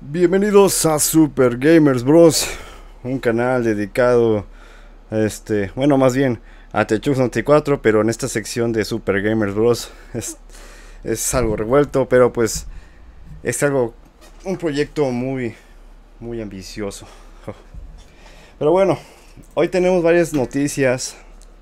[0.00, 2.46] Bienvenidos a Super Gamers Bros,
[3.02, 4.46] un canal dedicado
[5.10, 6.38] a este, bueno, más bien
[6.70, 10.36] a Techux 94, pero en esta sección de Super Gamers Bros es,
[11.02, 12.68] es algo revuelto, pero pues
[13.42, 13.92] es algo,
[14.44, 15.56] un proyecto muy,
[16.20, 17.08] muy ambicioso.
[18.60, 19.00] Pero bueno,
[19.54, 21.16] hoy tenemos varias noticias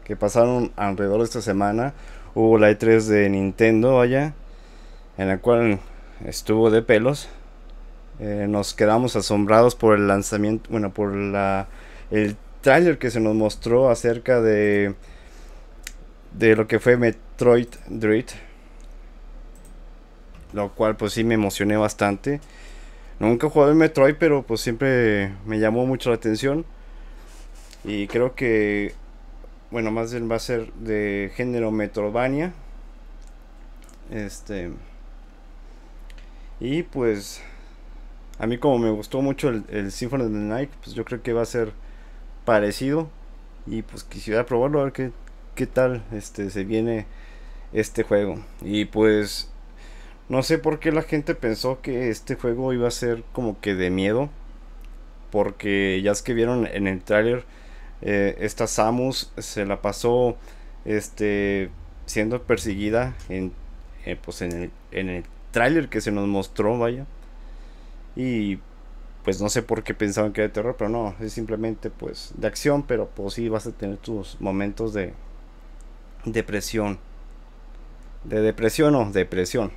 [0.04, 1.94] que pasaron alrededor de esta semana.
[2.34, 4.34] Hubo la E3 de Nintendo allá,
[5.16, 5.80] en la cual
[6.26, 7.30] estuvo de pelos.
[8.20, 11.68] Eh, nos quedamos asombrados por el lanzamiento, bueno, por la,
[12.10, 14.94] el tráiler que se nos mostró acerca de
[16.38, 18.26] de lo que fue Metroid Dread.
[20.52, 22.40] Lo cual pues sí me emocioné bastante.
[23.18, 26.64] Nunca he jugado en Metroid, pero pues siempre me llamó mucho la atención.
[27.84, 28.94] Y creo que,
[29.70, 32.52] bueno, más bien va a ser de género Metroidvania.
[34.10, 34.70] Este.
[36.60, 37.42] Y pues,
[38.38, 41.22] a mí como me gustó mucho el, el Symphony of the Night, pues yo creo
[41.22, 41.72] que va a ser
[42.44, 43.08] parecido.
[43.66, 45.12] Y pues quisiera probarlo a ver qué,
[45.54, 47.06] qué tal este, se viene
[47.72, 48.38] este juego.
[48.62, 49.50] Y pues,
[50.28, 53.74] no sé por qué la gente pensó que este juego iba a ser como que
[53.74, 54.30] de miedo.
[55.30, 57.44] Porque ya es que vieron en el tráiler
[58.02, 60.36] eh, esta Samus se la pasó
[60.84, 61.70] este
[62.04, 63.52] siendo perseguida en
[64.04, 67.06] eh, pues en el, en el tráiler que se nos mostró vaya
[68.16, 68.58] y
[69.24, 72.32] pues no sé por qué pensaban que era de terror pero no es simplemente pues
[72.36, 75.12] de acción pero pues sí vas a tener tus momentos de
[76.24, 76.98] depresión
[78.24, 79.70] de depresión o depresión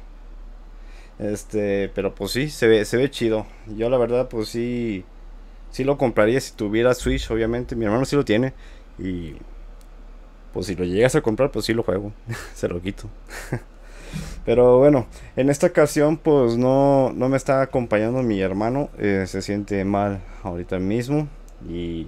[1.20, 5.04] este pero pues sí se ve se ve chido yo la verdad pues sí
[5.72, 7.76] si lo compraría si tuviera Switch, obviamente.
[7.76, 8.54] Mi hermano sí lo tiene.
[8.98, 9.36] Y
[10.54, 12.12] pues si lo llegas a comprar, pues sí lo juego.
[12.56, 13.10] Se lo quito.
[14.46, 18.90] Pero bueno, en esta ocasión pues no, no me está acompañando mi hermano.
[18.98, 21.28] Eh, se siente mal ahorita mismo.
[21.68, 22.08] Y,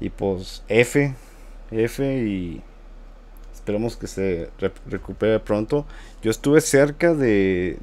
[0.00, 1.14] y pues F.
[1.70, 2.62] F y
[3.54, 4.50] esperamos que se
[4.86, 5.86] recupere pronto.
[6.22, 7.78] Yo estuve cerca de,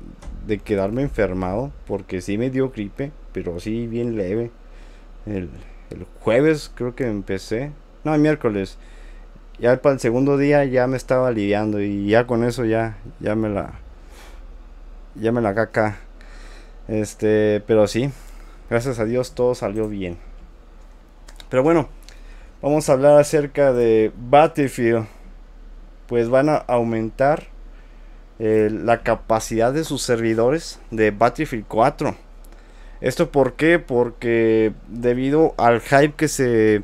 [0.46, 4.52] de quedarme enfermado porque sí me dio gripe pero sí bien leve.
[5.26, 5.50] El,
[6.22, 7.72] jueves creo que empecé,
[8.04, 8.78] no, el miércoles.
[9.62, 13.36] Ya para el segundo día ya me estaba aliviando y ya con eso ya, ya
[13.36, 13.74] me la,
[15.16, 16.00] ya me la caca.
[16.88, 18.10] Este, pero sí,
[18.70, 20.18] gracias a Dios todo salió bien.
[21.50, 21.90] Pero bueno,
[22.62, 25.06] vamos a hablar acerca de Battlefield.
[26.08, 27.44] Pues van a aumentar
[28.40, 32.16] eh, la capacidad de sus servidores de Battlefield 4
[33.02, 33.80] ¿Esto por qué?
[33.80, 36.84] Porque debido al hype que se,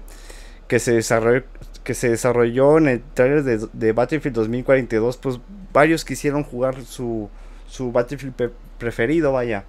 [0.67, 1.43] que se, desarrolló,
[1.87, 5.39] que se desarrolló en el trailer de, Battlefield 2042, pues
[5.71, 7.29] varios quisieron jugar su,
[7.65, 9.63] su Battlefield preferido, vaya.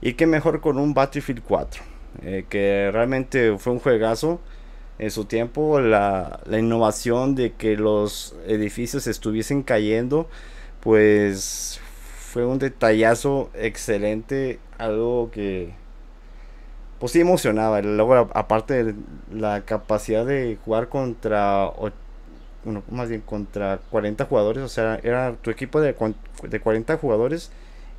[0.00, 1.82] Y qué mejor con un Battlefield 4,
[2.22, 4.40] eh, que realmente fue un juegazo
[4.98, 5.80] en su tiempo.
[5.80, 10.30] La, la innovación de que los edificios estuviesen cayendo,
[10.80, 11.78] pues
[12.20, 15.74] fue un detallazo excelente, algo que
[17.00, 17.80] pues sí emocionaba.
[17.80, 18.94] Luego, aparte de
[19.32, 21.72] la capacidad de jugar contra,
[22.62, 25.96] bueno, más bien contra 40 jugadores, o sea, era tu equipo de,
[26.48, 27.50] de 40 jugadores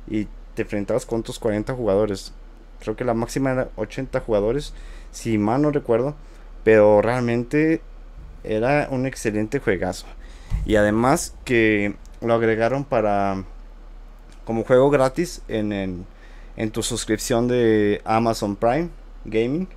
[0.08, 2.32] y te enfrentabas con tus 40 jugadores.
[2.80, 4.72] Creo que la máxima era 80 jugadores,
[5.10, 6.14] si mal no recuerdo,
[6.62, 7.82] pero realmente
[8.44, 10.06] era un excelente juegazo.
[10.64, 13.44] Y además que lo agregaron para
[14.44, 16.06] como juego gratis en, en
[16.56, 18.90] en tu suscripción de Amazon Prime
[19.24, 19.68] Gaming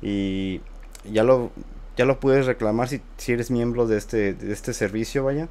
[0.00, 0.60] y
[1.10, 1.50] ya lo
[1.98, 5.48] ya lo puedes reclamar si, eres miembro de este, de este servicio, vaya.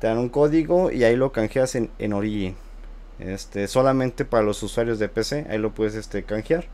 [0.00, 2.56] Te dan un código y ahí lo canjeas en, en Origin.
[3.18, 6.64] Este, solamente para los usuarios de PC, ahí lo puedes este, canjear.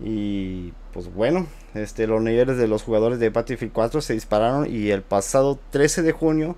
[0.00, 4.90] Y pues bueno, este, los niveles de los jugadores de Battlefield 4 se dispararon y
[4.90, 6.56] el pasado 13 de junio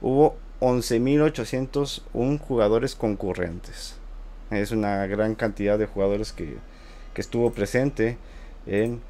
[0.00, 3.96] hubo 11.801 jugadores concurrentes.
[4.54, 6.56] Es una gran cantidad de jugadores que,
[7.16, 8.18] estuvo presente
[8.66, 9.00] en,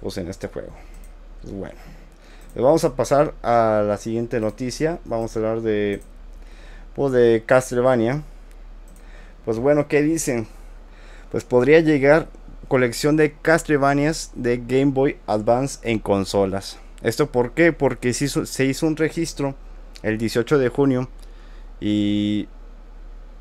[0.00, 0.72] pues, en este juego.
[1.42, 1.78] Pues bueno,
[2.54, 5.00] vamos a pasar a la siguiente noticia.
[5.04, 6.00] Vamos a hablar de,
[6.94, 8.22] pues, de Castlevania.
[9.44, 10.46] Pues bueno, ¿qué dicen?
[11.30, 12.28] Pues podría llegar
[12.68, 16.78] colección de Castlevanias de Game Boy Advance en consolas.
[17.02, 17.72] ¿Esto por qué?
[17.72, 19.54] Porque se hizo, se hizo un registro
[20.02, 21.08] el 18 de junio
[21.80, 22.48] y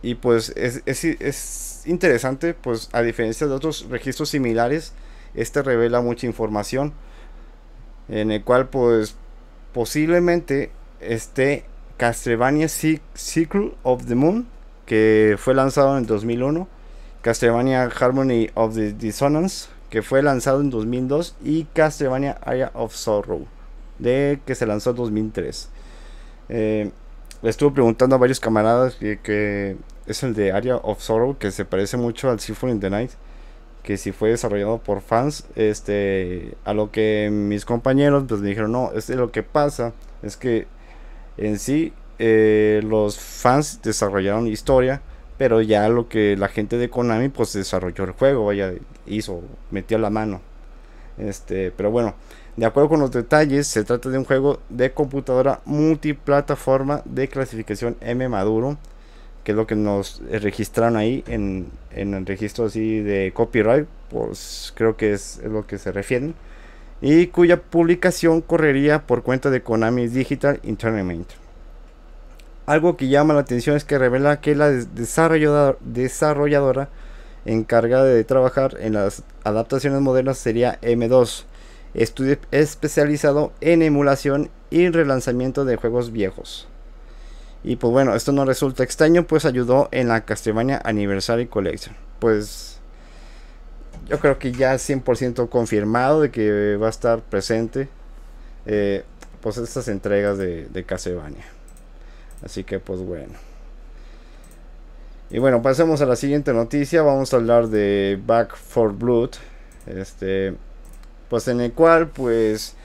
[0.02, 4.94] y pues es, es, interesante, pues a diferencia de otros registros similares,
[5.36, 6.94] este revela mucha información.
[8.08, 9.16] En el cual pues
[9.74, 11.66] posiblemente esté
[11.98, 14.48] Castlevania Secret of the Moon,
[14.86, 16.68] que fue lanzado en 2001
[17.22, 23.46] Castlevania Harmony of the Dissonance, que fue lanzado en 2002, y Castlevania Area of Sorrow,
[23.98, 25.70] de que se lanzó en 2003.
[26.48, 26.92] Eh,
[27.42, 31.66] le estuve preguntando a varios camaradas que, es el de Area of Sorrow, que se
[31.66, 33.12] parece mucho al Symphony in the Night,
[33.84, 38.72] que si fue desarrollado por fans, este, a lo que mis compañeros pues me dijeron,
[38.72, 39.94] no, es lo que pasa,
[40.24, 40.68] es que
[41.38, 45.02] en sí eh, los fans desarrollaron historia,
[45.38, 48.74] pero ya lo que la gente de Konami pues desarrolló el juego, vaya,
[49.06, 50.42] hizo, metió la mano.
[51.18, 52.16] Este, pero bueno,
[52.60, 57.96] de acuerdo con los detalles, se trata de un juego de computadora multiplataforma de clasificación
[58.02, 58.78] M maduro,
[59.46, 64.98] que es lo que nos registraron ahí en, el registro así de copyright, pues creo
[64.98, 66.36] que es, lo que se refieren,
[67.00, 71.30] y cuya publicación correría por cuenta de Konami Digital Entertainment.
[72.66, 76.90] Algo que llama la atención es que revela que la desarrolladora,
[77.46, 81.46] encargada de trabajar en las adaptaciones modernas sería M2,
[81.94, 86.68] estudio especializado en emulación y relanzamiento de juegos viejos.
[87.64, 91.96] Y pues bueno, esto no resulta extraño, pues ayudó en la Castlevania Anniversary Collection.
[92.20, 92.80] Pues
[94.08, 97.90] yo creo que ya 100% confirmado de que va a estar presente
[98.66, 99.04] eh,
[99.42, 101.46] pues estas entregas de, de Castlevania.
[102.44, 103.34] Así que pues bueno.
[105.32, 107.04] Y bueno, pasemos a la siguiente noticia.
[107.04, 109.32] Vamos a hablar de Back for Blood.
[109.86, 110.56] Este,
[111.30, 112.76] pues en el cual pues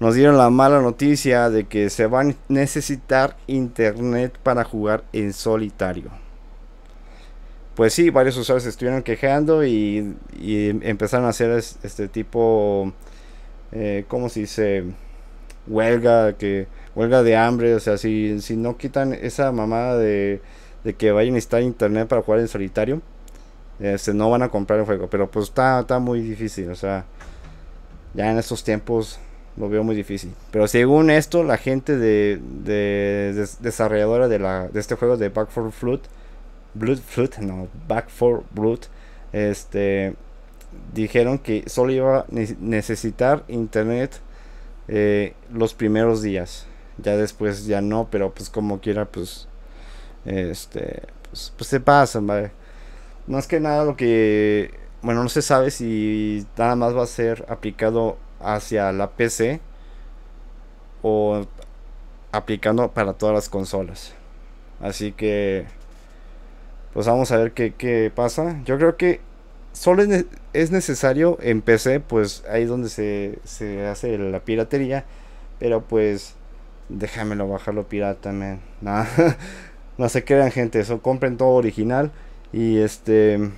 [0.00, 5.32] nos dieron la mala noticia de que se va a necesitar internet para jugar en
[5.32, 6.10] solitario.
[7.74, 10.16] Pues sí, varios usuarios estuvieron quejando y,
[10.82, 12.92] empezaron a hacer este tipo,
[13.72, 14.84] eh, ¿cómo se dice?
[15.66, 20.40] Huelga, que huelga de hambre, o sea, si, si no quitan esa mamada de,
[20.96, 23.02] que vayan a necesitar internet para jugar en solitario,
[23.78, 25.08] este, no van a comprar el juego.
[25.08, 27.04] Pero pues está, está muy difícil, o sea,
[28.14, 29.18] ya en estos tiempos
[29.56, 30.34] lo veo muy difícil.
[30.50, 32.40] Pero según esto, la gente de,
[33.60, 36.00] desarrolladora de, la, de este juego de Back for Blood,
[36.74, 38.80] Blood Flood, no, Back for Blood,
[39.32, 40.14] este,
[40.94, 44.20] dijeron que solo iba a necesitar internet
[44.86, 46.66] eh, los primeros días
[46.98, 49.48] ya después ya no, pero pues como quiera, pues,
[50.24, 52.50] este, pues, pues se pasan, ¿vale?
[53.26, 54.72] Más que nada lo que,
[55.02, 59.60] bueno, no se sabe si nada más va a ser aplicado hacia la PC
[61.02, 61.46] o
[62.32, 64.14] aplicando para todas las consolas.
[64.80, 65.66] Así que,
[66.92, 68.60] pues vamos a ver qué, qué pasa.
[68.64, 69.20] Yo creo que
[69.72, 70.02] solo
[70.52, 75.04] es, necesario en PC, pues ahí donde se, se hace la piratería.
[75.58, 76.34] Pero pues
[76.88, 78.60] déjamelo bajarlo pirata, man.
[79.98, 80.80] no se crean, gente.
[80.80, 82.12] Eso compren todo original.
[82.52, 83.50] Y este.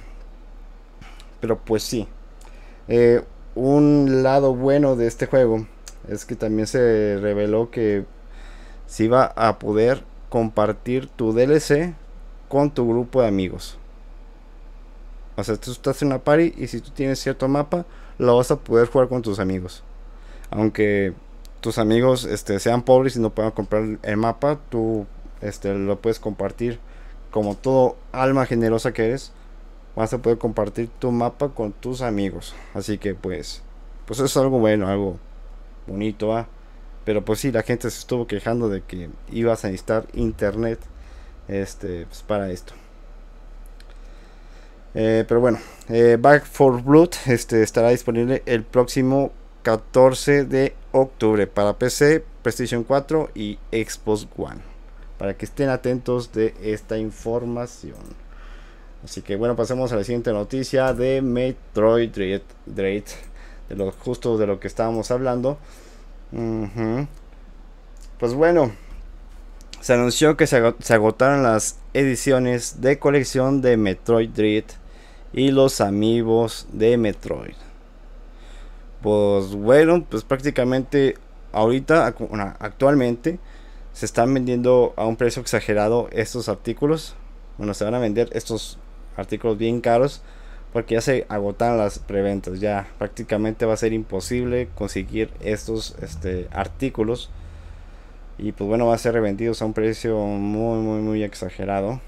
[1.41, 2.07] Pero pues sí.
[2.89, 3.23] Eh,
[3.55, 5.67] un lado bueno de este juego
[6.09, 8.05] es que también se reveló que
[8.87, 11.95] se iba a poder compartir tu DLC
[12.49, 13.79] con tu grupo de amigos.
[15.37, 17.87] O sea, tú estás en una party y si tú tienes cierto mapa,
[18.19, 19.83] lo vas a poder jugar con tus amigos.
[20.51, 21.15] Aunque
[21.61, 25.07] tus amigos este, sean pobres y no puedan comprar el mapa, tú
[25.41, 26.79] este, lo puedes compartir
[27.31, 29.33] como todo alma generosa que eres.
[29.97, 32.55] Vas a poder compartir tu mapa con tus amigos.
[32.75, 33.63] Así que pues,
[34.07, 35.19] pues eso es algo bueno, algo
[35.87, 36.47] bonito.
[37.05, 40.79] Pero pues sí, la gente se estuvo quejando de que ibas a necesitar internet
[41.49, 42.75] este, pues, para esto.
[44.95, 49.33] Eh, pero bueno, eh, Back for Blood este, estará disponible el próximo
[49.63, 54.61] 14 de octubre para PC, PlayStation 4 y Xbox One.
[55.19, 58.30] Para que estén atentos de esta información.
[59.05, 64.47] Así que bueno, pasemos a la siguiente noticia de Metroid Dread, de lo justo de
[64.47, 65.59] lo que estábamos hablando.
[68.19, 68.73] Pues bueno,
[69.81, 70.59] se anunció que se,
[70.93, 74.65] agotaron las ediciones de colección de Metroid Dread
[75.33, 77.55] y los amigos de Metroid.
[79.01, 81.17] Pues bueno, pues prácticamente
[81.53, 82.15] ahorita,
[82.59, 83.39] actualmente,
[83.95, 87.17] se están vendiendo a un precio exagerado estos artículos.
[87.57, 88.79] Bueno, se van a vender estos
[89.17, 90.23] artículos bien caros
[90.73, 92.61] porque ya se agotan las preventas.
[92.61, 97.31] Ya prácticamente va a ser imposible conseguir estos este, artículos.
[98.39, 102.01] Y pues bueno, va a ser revendidos a un precio muy, muy, muy exagerado.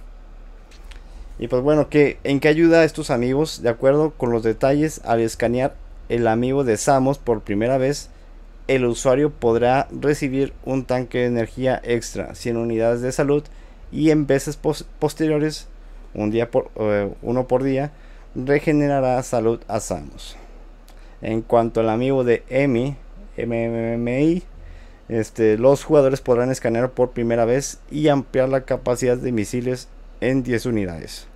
[1.38, 3.62] Y pues bueno, que ¿en qué ayuda a estos amigos?
[3.62, 5.74] De acuerdo con los detalles, al escanear
[6.08, 8.10] el amigo de Samos por primera vez,
[8.68, 13.42] el usuario podrá recibir un tanque de energía extra, 100 unidades de salud
[13.90, 14.56] y en veces
[14.98, 15.68] posteriores,
[16.14, 17.92] un día por, eh, uno por día,
[18.34, 20.36] regenerará salud a Samus.
[21.20, 22.96] En cuanto al amigo de Emi,
[25.08, 29.88] este, los jugadores podrán escanear por primera vez y ampliar la capacidad de misiles
[30.20, 31.26] en 10 unidades.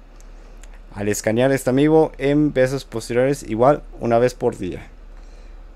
[0.94, 4.86] Al escanear este amigo en veces posteriores, igual una vez por día.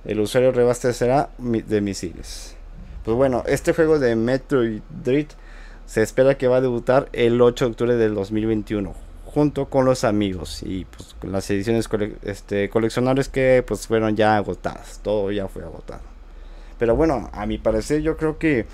[0.04, 2.56] El usuario reabastecerá de misiles.
[3.04, 5.26] Pues bueno, este juego de Metroid Dread
[5.90, 8.94] se espera que va a debutar el 8 de octubre del 2021
[9.24, 11.88] junto con los amigos y pues las ediciones
[12.22, 16.02] este, coleccionables que pues fueron ya agotadas, todo ya fue agotado.
[16.78, 18.66] Pero bueno, a mi parecer yo creo que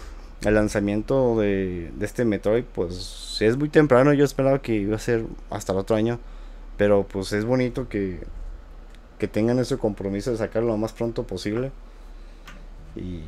[0.42, 5.24] el lanzamiento de, este Metroid pues es muy temprano, yo esperaba que iba a ser
[5.48, 6.18] hasta el otro año,
[6.76, 8.20] pero pues es bonito que,
[9.18, 11.72] que tengan ese compromiso de sacarlo lo más pronto posible.
[12.94, 13.22] Y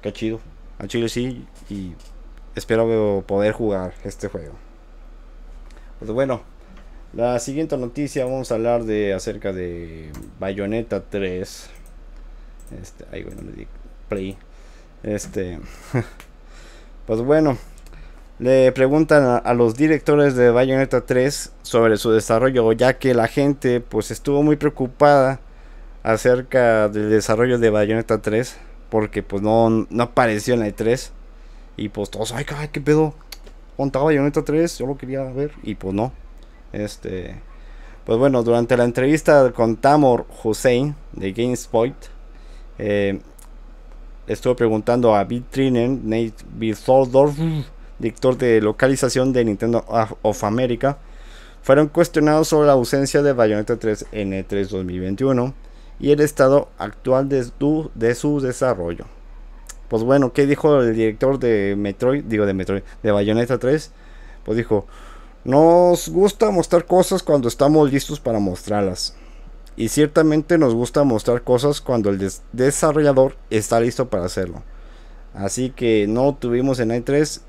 [0.00, 0.40] qué chido,
[0.78, 1.44] al chile sí,
[2.54, 4.54] espero poder jugar este juego.
[5.98, 6.42] Pues bueno,
[7.12, 11.70] la siguiente noticia vamos a hablar de acerca de Bayonetta 3.
[12.80, 13.66] Este, ahí bueno, le di
[14.08, 14.38] play.
[15.02, 15.58] Este,
[17.06, 17.58] pues bueno,
[18.38, 23.80] le preguntan a, los directores de Bayonetta 3 sobre su desarrollo, ya que la gente
[23.80, 25.40] pues estuvo muy preocupada
[26.02, 28.56] acerca del desarrollo de Bayonetta 3,
[28.88, 31.10] porque pues no, no apareció en la E3.
[31.80, 33.14] Y pues todos, ay, qué pedo,
[33.78, 36.12] contaba Bayonetta 3, yo lo quería ver y pues no.
[36.74, 37.40] Este,
[38.04, 41.94] pues bueno, durante la entrevista con Tamor Hussein de GameSpot,
[42.76, 43.18] eh,
[44.26, 47.34] estuvo preguntando a Bill Trinen, Nate Bizoldorf,
[47.98, 49.82] director de localización de Nintendo
[50.20, 50.98] of America,
[51.62, 55.54] fueron cuestionados sobre la ausencia de Bayonetta 3 en E3 2021
[55.98, 59.06] y el estado actual de su desarrollo.
[59.90, 62.22] Pues bueno, ¿qué dijo el director de Metroid?
[62.22, 63.90] Digo, de Metroid, de Bayonetta 3.
[64.44, 64.86] Pues dijo,
[65.42, 69.16] nos gusta mostrar cosas cuando estamos listos para mostrarlas.
[69.76, 74.62] Y ciertamente nos gusta mostrar cosas cuando el desarrollador está listo para hacerlo.
[75.34, 77.40] Así que no tuvimos en i3,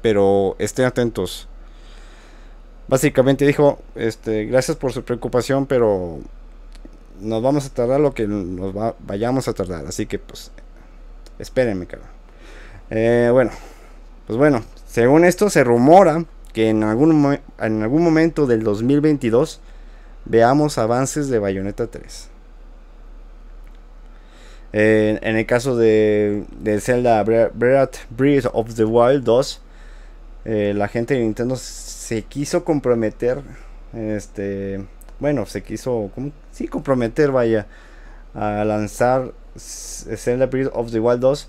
[0.00, 1.46] pero estén atentos.
[2.88, 6.20] Básicamente dijo, este, gracias por su preocupación, pero
[7.20, 9.84] nos vamos a tardar lo que nos vayamos a tardar.
[9.86, 10.50] Así que pues
[11.38, 12.04] Espérenme, cara.
[12.90, 13.50] Eh, bueno,
[14.26, 19.60] pues bueno, según esto se rumora que en algún, en algún momento del 2022
[20.24, 22.30] veamos avances de Bayonetta 3.
[24.76, 29.60] Eh, en el caso de, de Zelda Breath, of the Wild 2,
[30.46, 33.42] eh, la gente de Nintendo se quiso comprometer,
[33.92, 34.84] este,
[35.20, 36.10] bueno, se quiso,
[36.50, 37.66] sí, comprometer, vaya,
[38.34, 41.48] a lanzar Zelda Breath of the Wild 2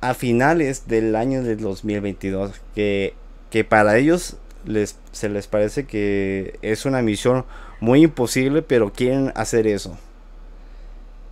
[0.00, 2.60] a finales del año del 2022.
[2.74, 3.14] Que,
[3.50, 7.44] que para ellos les, se les parece que es una misión
[7.80, 9.96] muy imposible, pero quieren hacer eso.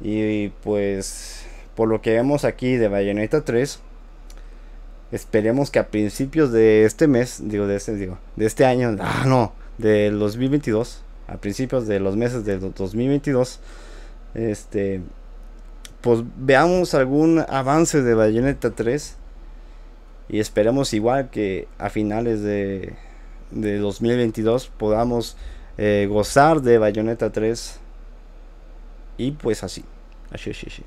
[0.01, 1.45] Y pues,
[1.75, 3.81] por lo que vemos aquí de Bayonetta 3,
[5.13, 9.25] esperemos que a principios de este mes, digo, de este, digo, de este año, ah,
[9.27, 13.61] no, del 2022, a principios de los meses del 2022,
[14.35, 15.03] este,
[16.01, 19.17] pues veamos algún avance de Bayonetta 3
[20.29, 22.95] y esperemos igual que a finales de,
[23.51, 25.37] de 2022 podamos
[25.77, 27.81] eh, gozar de Bayonetta 3
[29.19, 29.85] y pues así.
[30.31, 30.83] Así, así, así.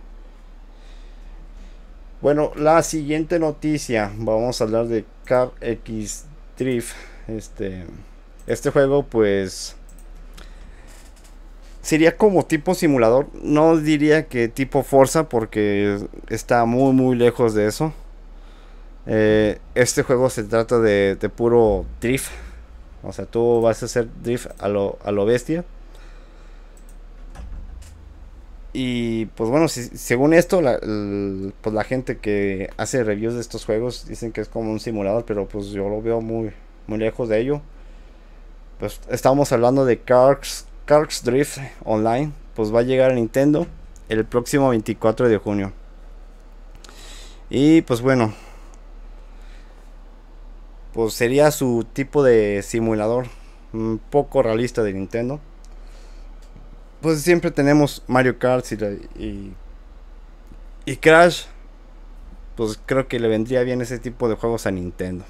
[2.22, 6.25] Bueno, la siguiente noticia, vamos a hablar de Car X
[6.58, 6.96] Drift.
[7.27, 7.86] Este,
[8.48, 9.75] este juego pues
[11.83, 13.27] sería como tipo simulador.
[13.43, 15.99] No diría que tipo Forza porque
[16.29, 17.93] está muy muy lejos de eso.
[19.05, 22.31] Eh, este juego se trata de, puro drift.
[23.03, 25.65] O sea, tú vas a hacer drift a lo, a lo bestia.
[28.75, 34.07] Y pues bueno, según esto, la, pues la gente que hace reviews de estos juegos
[34.07, 36.53] dicen que es como un simulador, pero pues yo lo veo muy,
[36.87, 37.61] muy lejos de ello.
[38.79, 43.67] Pues estamos hablando de Cars Karks Drift Online pues va a llegar a Nintendo
[44.09, 45.73] el próximo 24 de junio.
[47.49, 48.33] Y pues bueno,
[50.93, 53.27] pues sería su tipo de simulador
[53.73, 55.39] un poco realista de Nintendo.
[57.01, 58.65] Pues siempre tenemos Mario Kart
[59.17, 59.53] y,
[60.85, 61.45] y, Crash.
[62.55, 65.25] Pues creo que le vendría bien ese tipo de juegos a Nintendo.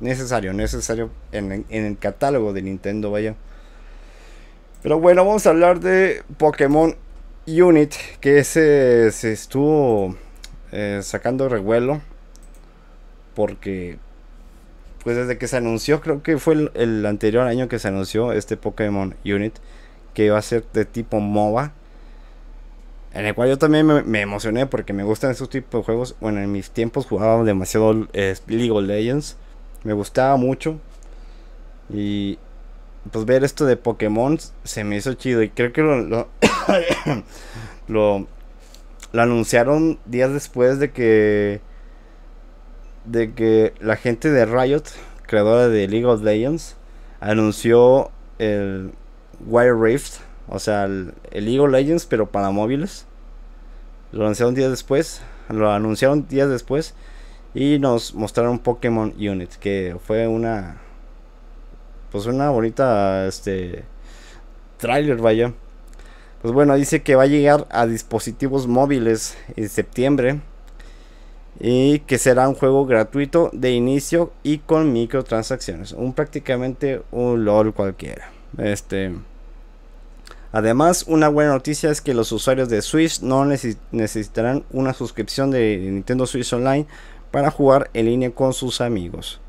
[0.00, 3.36] Necesario, necesario en, en el catálogo de Nintendo, vaya.
[4.84, 6.94] Pero bueno, vamos a hablar de Pokémon
[7.46, 10.14] Unit, que se, se estuvo
[10.72, 12.02] eh, sacando revuelo
[13.34, 13.96] porque
[15.02, 18.32] pues desde que se anunció, creo que fue el, el, anterior año que se anunció
[18.32, 19.54] este Pokémon Unit,
[20.12, 21.72] que iba a ser de tipo MOBA.
[23.14, 26.14] En el cual yo también me, emocioné porque me gustan esos tipos de juegos.
[26.20, 29.38] Bueno, en mis tiempos jugaba demasiado eh, League of Legends.
[29.82, 30.78] Me gustaba mucho.
[31.88, 32.38] Y
[33.10, 35.42] pues ver esto de Pokémon se me hizo chido.
[35.42, 36.02] Y creo que lo,
[37.88, 38.26] lo,
[39.12, 41.60] lo, anunciaron días después de que
[43.04, 44.84] de que la gente de Riot,
[45.22, 46.76] creadora de League of Legends,
[47.20, 48.92] anunció el
[49.46, 53.06] Wire Rift, o sea, el, League of Legends, pero para móviles.
[54.12, 56.94] Lo anunciaron días después, lo anunciaron días después
[57.52, 60.80] y nos mostraron Pokémon Unit, que fue una
[62.14, 63.82] pues una bonita este
[64.76, 65.52] trailer, vaya.
[66.42, 70.40] Pues bueno, dice que va a llegar a dispositivos móviles en septiembre
[71.58, 77.74] y que será un juego gratuito de inicio y con microtransacciones, un prácticamente un LOL
[77.74, 78.30] cualquiera.
[78.58, 79.12] Este
[80.52, 85.78] Además, una buena noticia es que los usuarios de Switch no necesitarán una suscripción de
[85.78, 86.86] Nintendo Switch Online
[87.32, 89.40] para jugar en línea con sus amigos.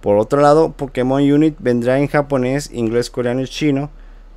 [0.00, 3.90] Por otro lado, Pokémon Unit vendrá en japonés, inglés, coreano y chino,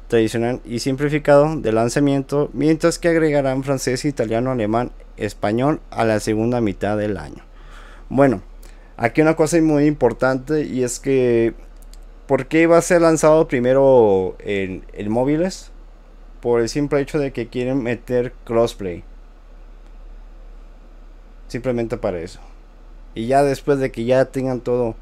[0.08, 6.62] tradicional y simplificado de lanzamiento, mientras que agregarán francés, italiano, alemán, español a la segunda
[6.62, 7.43] mitad del año.
[8.10, 8.41] Bueno,
[8.98, 11.53] aquí una cosa muy importante y es que
[12.27, 15.72] ¿por qué va a ser lanzado primero en, móviles?
[16.41, 19.03] Por el simple hecho de que quieren meter crossplay.
[21.48, 22.39] Simplemente para eso.
[23.15, 24.96] Y ya después de que ya tengan todo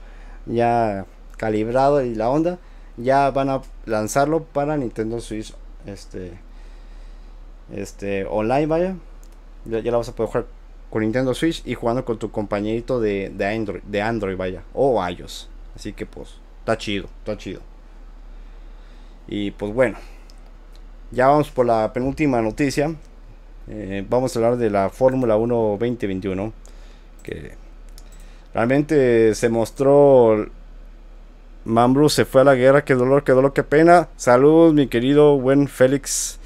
[0.45, 1.05] ya
[1.37, 2.59] calibrado y la onda,
[2.97, 5.53] ya van a lanzarlo para Nintendo Switch
[5.85, 6.33] este
[7.71, 8.95] este online vaya
[9.65, 10.45] ya, la vas a poder jugar
[10.89, 15.01] con Nintendo Switch y jugando con tu compañerito de, de, Android, de Android, vaya, o
[15.07, 15.49] iOS.
[15.75, 17.61] Así que pues, está chido, está chido.
[19.27, 19.97] Y pues bueno,
[21.11, 22.93] ya vamos por la penúltima noticia.
[23.67, 26.51] Eh, vamos a hablar de la Fórmula 1 2021.
[27.23, 27.55] Que
[28.53, 30.47] realmente se mostró.
[31.63, 34.09] Mambrú se fue a la guerra, qué dolor, qué dolor, qué pena.
[34.17, 36.39] Saludos, mi querido buen Félix.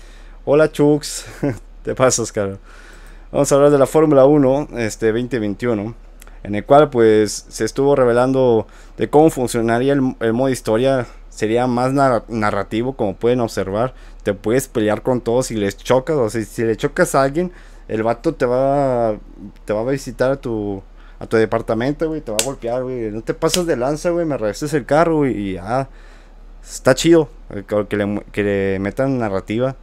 [0.44, 1.26] Hola, Chux.
[1.84, 2.60] Te pasas, caro.
[3.32, 5.96] Vamos a hablar de la Fórmula 1 este 2021,
[6.44, 11.06] en el cual pues se estuvo revelando de cómo funcionaría el, modo historia.
[11.30, 11.94] Sería más
[12.28, 13.94] narrativo, como pueden observar.
[14.24, 16.16] Te puedes pelear con todos si les chocas.
[16.16, 17.52] O sea, si le chocas a alguien,
[17.88, 19.18] el vato te va,
[19.66, 20.82] te va a visitar a tu,
[21.20, 22.22] a tu departamento, güey.
[22.22, 23.12] Te va a golpear, güey.
[23.12, 24.26] No te pasas de lanza, güey.
[24.26, 25.90] Me regreses el carro, y ya.
[26.64, 27.30] Está chido
[27.88, 29.76] que le, que le metan narrativa.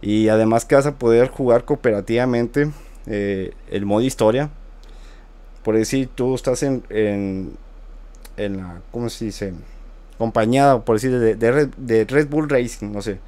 [0.00, 2.70] Y además que vas a poder jugar cooperativamente
[3.06, 4.50] eh, el modo historia.
[5.64, 9.54] Por decir, tú estás en, en, la, ¿cómo se dice?
[10.14, 13.18] Acompañada, por decir, de, Red, Bull Racing, no sé.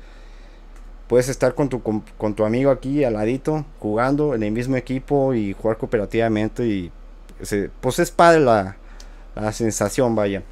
[1.09, 5.35] Puedes estar con tu, con, tu amigo aquí al ladito, jugando en el mismo equipo
[5.35, 6.66] y jugar cooperativamente.
[6.66, 6.92] Y
[7.81, 8.76] pues es padre la,
[9.35, 10.42] la sensación, vaya.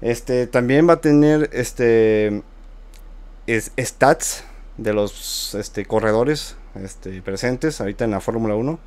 [0.00, 2.42] Este también va a tener este
[3.46, 4.44] es, stats
[4.76, 8.78] de los este, corredores este, presentes ahorita en la Fórmula 1.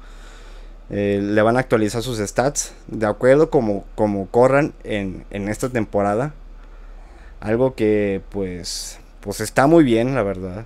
[0.90, 5.70] Eh, le van a actualizar sus stats de acuerdo como, como corran en, en, esta
[5.70, 6.34] temporada.
[7.40, 10.66] Algo que pues, pues está muy bien, la verdad.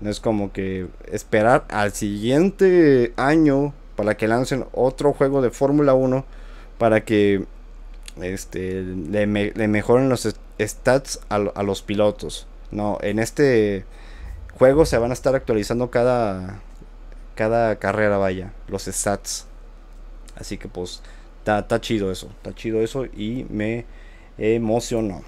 [0.00, 5.94] No es como que esperar al siguiente año para que lancen otro juego de Fórmula
[5.94, 6.24] 1
[6.76, 7.44] para que
[8.20, 12.48] este, le, mejoren los stats a, a los pilotos.
[12.72, 13.84] No, en este
[14.58, 16.58] juegos se van a estar actualizando cada,
[17.36, 19.46] cada carrera, vaya, los stats.
[20.34, 21.00] Así que pues
[21.38, 23.84] está chido eso, está chido eso y me
[24.36, 25.22] emocionó.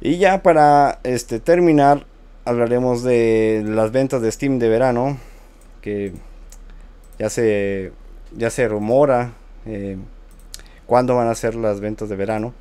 [0.00, 2.06] Y ya para este terminar,
[2.44, 5.18] hablaremos de las ventas de Steam de verano,
[5.82, 6.12] que
[7.18, 7.92] ya se,
[8.36, 9.32] ya se rumora
[9.66, 9.96] eh,
[10.86, 12.54] cuándo van a ser las ventas de verano.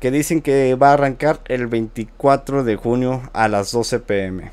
[0.00, 4.50] Que dicen que va a arrancar el 24 de junio a las 12 pm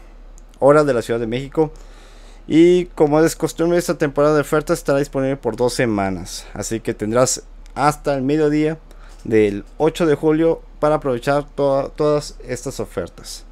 [0.60, 1.72] hora de la Ciudad de México.
[2.48, 6.46] Y como es costumbre, esta temporada de ofertas estará disponible por dos semanas.
[6.54, 7.44] Así que tendrás
[7.76, 8.78] hasta el mediodía
[9.24, 13.46] del 8 de julio para aprovechar todas estas ofertas.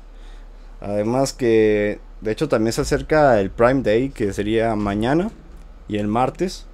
[0.82, 5.32] Además que de hecho también se acerca el Prime Day que sería mañana
[5.88, 6.66] y el martes.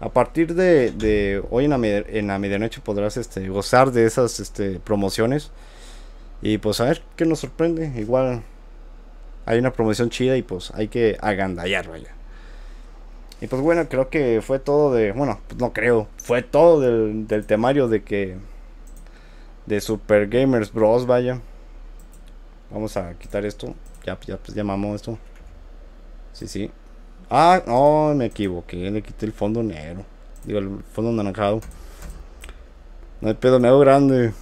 [0.00, 4.80] A partir de, hoy en la, en la, medianoche podrás este, gozar de esas este,
[4.80, 5.50] promociones.
[6.42, 7.92] Y pues a ver qué nos sorprende.
[7.96, 8.42] Igual
[9.46, 12.10] hay una promoción chida y pues hay que agandallar, vaya.
[13.40, 15.12] Y pues bueno, creo que fue todo de.
[15.12, 16.08] Bueno, pues no creo.
[16.18, 18.36] Fue todo del, del temario de que.
[19.66, 21.06] De Super Gamers Bros.
[21.06, 21.40] Vaya.
[22.70, 23.74] Vamos a quitar esto.
[24.04, 25.18] Ya, ya, pues llamamos esto.
[26.32, 26.70] Sí, sí.
[27.30, 28.90] Ah, no, me equivoqué.
[28.90, 30.04] Le quité el fondo negro.
[30.44, 31.60] Digo, el fondo anaranjado.
[33.20, 34.32] No hay pedo, me hago grande.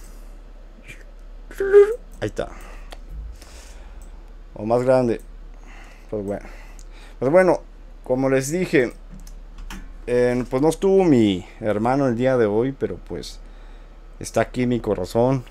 [2.19, 2.49] Ahí está.
[4.53, 5.21] O más grande.
[6.09, 6.45] Pues bueno.
[7.19, 7.61] Pues bueno,
[8.03, 8.93] como les dije,
[10.05, 13.39] pues no estuvo mi hermano el día de hoy, pero pues
[14.19, 15.45] está aquí mi corazón.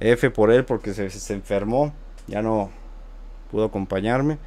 [0.00, 1.92] F por él porque se, se enfermó,
[2.26, 2.70] ya no
[3.50, 4.38] pudo acompañarme.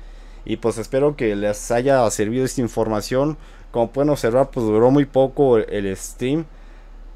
[0.46, 3.38] Y pues espero que les haya servido esta información.
[3.72, 6.46] Como pueden observar, pues duró muy poco el, stream.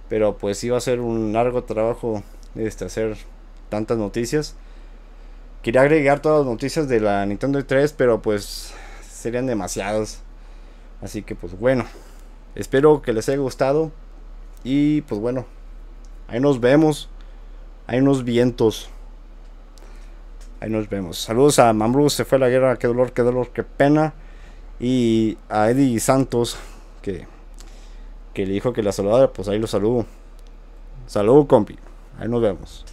[0.09, 2.23] Pero pues iba a ser un largo trabajo
[2.55, 3.17] este, hacer
[3.69, 4.55] tantas noticias.
[5.63, 8.73] Quería agregar todas las noticias de la Nintendo 3, pero pues
[9.09, 10.21] serían demasiadas.
[11.01, 11.85] Así que pues bueno,
[12.53, 13.91] espero que les haya gustado.
[14.63, 15.45] Y pues bueno,
[16.27, 17.09] ahí nos vemos.
[17.87, 18.89] Hay unos vientos.
[20.59, 21.17] Ahí nos vemos.
[21.17, 24.13] Saludos a Mambrú, se fue la guerra, qué dolor, qué dolor, qué pena.
[24.79, 26.57] Y a Eddie Santos,
[27.01, 27.27] que,
[28.33, 30.05] que le dijo que la saludara, pues ahí lo saludo.
[31.07, 31.77] Saludo, compi.
[32.19, 32.85] Ahí nos vemos.